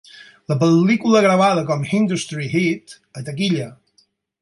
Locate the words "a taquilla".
3.23-3.73